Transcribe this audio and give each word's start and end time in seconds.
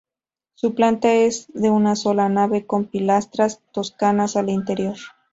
Su 0.55 0.73
planta 0.73 1.13
es 1.13 1.45
de 1.53 1.69
una 1.69 1.95
sola 1.95 2.27
nave 2.27 2.65
con 2.65 2.85
pilastras 2.85 3.61
toscanas 3.71 4.35
al 4.35 4.49
interior. 4.49 4.97